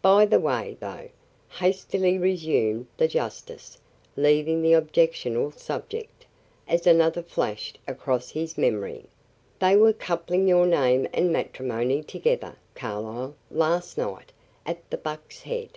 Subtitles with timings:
[0.00, 1.10] By the way, though,"
[1.50, 3.76] hastily resumed the justice,
[4.16, 6.24] leaving the objectionable subject,
[6.66, 9.04] as another flashed across his memory,
[9.58, 14.32] "they were coupling your name and matrimony together, Carlyle, last night,
[14.64, 15.76] at the Buck's Head."